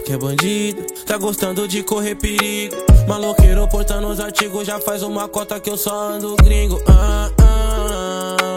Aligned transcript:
que 0.00 0.12
é 0.12 0.18
bandido, 0.18 0.82
tá 1.04 1.16
gostando 1.16 1.66
de 1.66 1.82
correr 1.82 2.14
perigo. 2.14 2.76
Maloqueiro 3.06 3.66
portando 3.68 4.08
os 4.08 4.20
artigos, 4.20 4.66
já 4.66 4.80
faz 4.80 5.02
uma 5.02 5.28
cota 5.28 5.60
que 5.60 5.70
eu 5.70 5.76
só 5.76 6.10
ando 6.10 6.36
gringo. 6.36 6.80
Ah, 6.86 7.30
ah, 7.38 7.95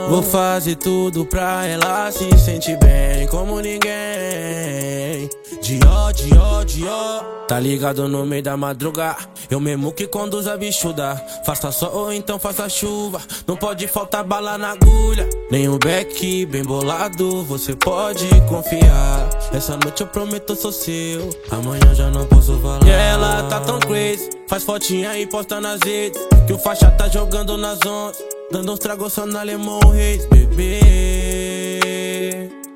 Vou 0.10 0.24
fazer 0.24 0.76
tudo 0.76 1.24
pra 1.24 1.68
ela 1.68 2.12
se 2.12 2.28
sentir 2.40 2.80
bem 2.80 3.28
como 3.28 3.60
ninguém. 3.60 5.30
De 5.62 5.80
ó, 5.88 6.12
de 6.12 6.36
ó, 6.36 6.64
de 6.64 6.88
ó. 6.88 7.20
Tá 7.48 7.60
ligado 7.60 8.08
no 8.08 8.26
meio 8.26 8.42
da 8.42 8.58
madruga. 8.58 9.16
Eu 9.52 9.60
mesmo 9.60 9.92
que 9.92 10.08
conduz 10.08 10.48
a 10.48 10.58
bichuda. 10.58 11.16
Faça 11.46 11.72
sol 11.72 11.92
ou 11.94 12.12
então 12.12 12.40
faça 12.40 12.68
chuva. 12.68 13.22
Não 13.46 13.56
pode 13.56 13.88
faltar 13.88 14.24
bala 14.24 14.58
na 14.58 14.72
agulha. 14.72 15.30
Nem 15.52 15.70
um 15.70 15.78
beck 15.78 16.44
bem 16.48 16.64
bolado, 16.64 17.44
você 17.44 17.76
pode 17.76 18.28
confiar. 18.48 19.30
Essa 19.54 19.78
noite 19.78 20.02
eu 20.02 20.08
prometo 20.08 20.56
sou 20.56 20.72
seu. 20.72 21.30
Amanhã 21.52 21.94
já 21.94 22.10
não 22.10 22.26
posso 22.26 22.60
falar. 22.60 22.84
E 22.84 22.90
ela 22.90 23.44
tá 23.44 23.60
tão 23.60 23.80
crazy. 23.80 24.28
Faz 24.48 24.64
fotinha 24.64 25.16
e 25.20 25.28
posta 25.28 25.62
nas 25.62 25.80
redes. 25.82 26.20
Que 26.48 26.54
o 26.54 26.58
faixa 26.58 26.90
tá 26.90 27.08
jogando 27.08 27.56
nas 27.58 27.78
ondas. 27.86 28.39
Dando 28.52 28.74
uns 28.74 28.80
tragos 28.80 29.14
só 29.14 29.28
na 29.28 29.44
Lemon 29.44 29.80
Reis, 29.92 30.26
bebê. 30.26 31.70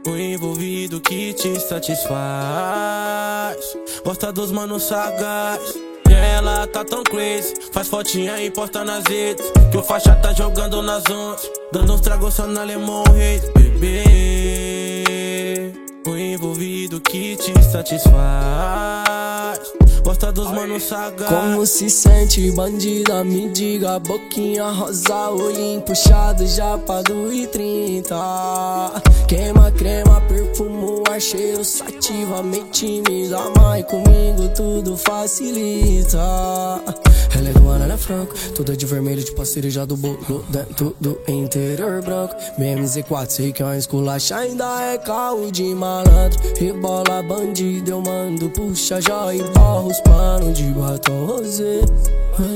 O 0.05 0.15
envolvido 0.15 1.01
que 1.01 1.33
te 1.33 1.59
satisfaz. 1.59 2.13
Gosta 4.05 4.31
dos 4.31 4.51
manos 4.51 4.83
sagaz. 4.83 5.73
Ela 6.07 6.67
tá 6.67 6.85
tão 6.85 7.01
crazy. 7.01 7.55
Faz 7.71 7.87
fotinha 7.87 8.39
e 8.39 8.51
posta 8.51 8.85
nas 8.85 9.03
redes. 9.05 9.51
Que 9.71 9.77
o 9.77 9.83
faixa 9.83 10.13
tá 10.15 10.31
jogando 10.31 10.83
nas 10.83 11.03
ondas. 11.09 11.49
Dando 11.71 11.93
uns 11.93 12.01
tragos 12.01 12.35
só 12.35 12.45
na 12.45 12.63
Lemon 12.63 13.03
Reis, 13.11 13.41
bebê. 13.55 15.03
O 16.05 16.15
envolvido 16.15 17.01
que 17.01 17.35
te 17.35 17.51
satisfaz. 17.63 19.02
Gosta 20.13 20.31
dos. 20.31 20.47
Como 21.27 21.65
se 21.65 21.89
sente 21.89 22.51
bandida? 22.51 23.23
Me 23.23 23.49
diga, 23.49 23.97
boquinha 23.97 24.69
rosa, 24.69 25.31
olhinho 25.31 25.81
puxado 25.81 26.45
já 26.45 26.77
pra 26.77 27.01
do 27.01 27.33
e 27.33 27.47
trinta. 27.47 28.15
Cheiro 31.23 31.63
sativamente 31.63 33.01
me 33.07 33.27
ama 33.33 33.79
e 33.79 33.83
comigo 33.83 34.49
tudo 34.53 34.97
facilita. 34.97 36.19
Ela 37.35 37.49
é 37.49 37.53
do 37.53 37.69
ano, 37.69 37.85
ela 37.85 37.93
é 37.93 37.97
franco, 37.97 38.35
toda 38.53 38.75
de 38.75 38.85
vermelho, 38.85 39.23
de 39.23 39.31
parceiro 39.31 39.69
já 39.69 39.85
do 39.85 39.95
bolo 39.95 40.43
dentro 40.49 40.93
do 40.99 41.17
interior 41.27 42.01
branco. 42.01 42.35
BMZ4, 42.59 43.29
sei 43.29 43.53
que 43.53 43.61
é 43.63 43.65
uma 43.65 43.77
esculacha, 43.77 44.35
ainda 44.35 44.81
é 44.81 44.97
carro 44.97 45.49
de 45.49 45.73
malandro. 45.73 46.39
Rebola 46.59 47.23
bandido, 47.23 47.91
eu 47.91 48.01
mando, 48.01 48.49
puxa 48.49 48.99
já 48.99 49.33
e 49.33 49.41
borro 49.53 49.91
os 49.91 50.01
panos 50.01 50.57
de 50.57 50.65
batom 50.71 51.25
rosé. 51.25 51.79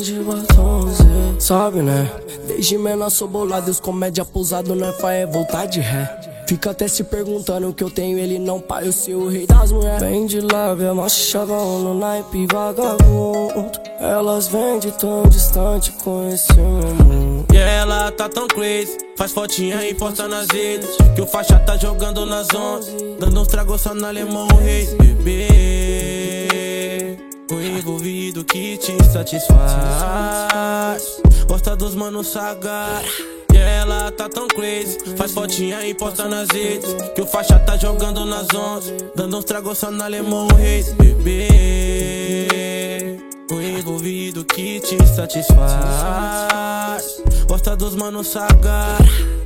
De 0.04 0.20
batom 0.20 0.82
rosé. 0.82 1.04
Sabe, 1.40 1.82
né? 1.82 2.12
Desde 2.48 2.78
menor 2.78 3.10
sou 3.12 3.30
bolado, 3.30 3.72
os 3.72 3.80
comédia 3.80 4.26
pousado, 4.26 4.76
não 4.76 4.90
é 4.90 5.22
é 5.22 5.26
voltar 5.26 5.68
de 5.68 5.80
ré. 5.80 6.37
Fica 6.48 6.72
até 6.72 6.88
se 6.88 7.04
perguntando 7.04 7.68
o 7.68 7.74
que 7.74 7.84
eu 7.84 7.92
tenho, 7.92 8.18
ele 8.18 8.40
não 8.40 8.62
pai, 8.62 8.88
eu 8.88 8.94
sei 8.94 9.14
o 9.14 9.28
rei 9.28 9.46
das 9.46 9.70
mulheres. 9.70 10.00
Vem 10.00 10.26
de 10.26 10.40
lá, 10.40 10.74
vê 10.74 10.90
macho 10.94 11.20
chavão 11.20 11.80
no 11.80 11.94
naipe 11.94 12.48
vagabundo. 12.50 13.78
Elas 14.00 14.48
vêm 14.48 14.80
de 14.80 14.94
tão 14.94 15.24
distante 15.24 15.92
com 16.04 16.30
esse 16.30 16.54
mundo. 16.54 17.46
E 17.54 17.58
ela 17.58 18.10
tá 18.14 18.30
tão 18.30 18.48
crazy. 18.48 18.98
Faz 19.18 19.34
fotinha 19.34 19.86
e 19.90 19.94
posta 19.94 20.26
nas 20.30 20.48
redes. 20.48 20.90
Que 21.16 21.22
o 21.22 21.28
faixa 21.28 21.60
tá 21.60 21.76
jogando 21.76 22.26
nas 22.26 22.48
ondas. 22.56 22.88
Dando 23.20 23.42
uns 23.42 23.48
tragos 23.50 23.82
só 23.82 23.94
na 23.94 24.10
Lemon 24.10 24.48
Reis, 24.48 24.94
bebê. 24.94 26.38
O 27.52 27.56
envolvido 27.60 28.46
que 28.46 28.78
te 28.78 28.96
satisfaz. 29.04 29.44
Gosta 31.46 31.76
dos 31.76 31.94
manos 31.94 32.28
sagaz. 32.28 33.37
Ela 33.58 34.12
tá 34.12 34.30
tão 34.30 34.48
crazy. 34.48 34.98
Faz 35.16 35.32
fotinha 35.32 35.86
e 35.86 35.94
posta 35.94 36.28
nas 36.28 36.50
redes. 36.50 36.94
Que 37.16 37.22
o 37.22 37.28
faixa 37.28 37.60
tá 37.60 37.78
jogando 37.78 38.26
nas 38.26 38.48
ondas. 38.54 38.94
Dando 39.16 39.38
uns 39.38 39.46
tragos 39.46 39.78
só 39.78 39.92
na 39.92 40.08
Lemon 40.08 40.48
Reis, 40.48 40.94
bebê. 40.94 42.48
O 43.52 43.62
envolvido 43.62 44.44
que 44.44 44.80
te 44.80 44.98
satisfaz. 45.08 45.58
Gosta 47.48 47.76
dos 47.76 47.96
manos 47.96 48.28
sagaz. 48.28 49.37